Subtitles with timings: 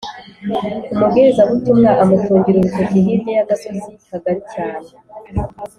[0.93, 4.89] Umubwirizabutumwa amutungira urutoki hirya y’agasozi kagari cyane,